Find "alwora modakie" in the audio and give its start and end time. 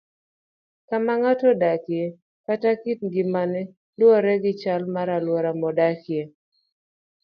5.17-6.23